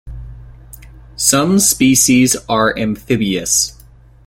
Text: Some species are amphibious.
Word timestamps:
Some 1.15 1.59
species 1.59 2.35
are 2.49 2.75
amphibious. 2.75 3.83